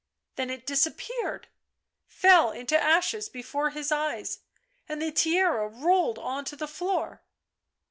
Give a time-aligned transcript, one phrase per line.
[0.35, 1.47] Then it disappeared,
[2.07, 4.39] fell into ashes before his eyes,
[4.89, 7.21] and the tiara rolled on to the floor.